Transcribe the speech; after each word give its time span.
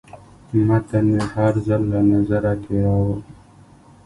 متن 0.67 1.05
مې 1.13 1.23
هر 1.33 1.53
ځل 1.65 1.81
له 1.91 1.99
نظره 2.11 2.51
تېراوه. 2.63 3.17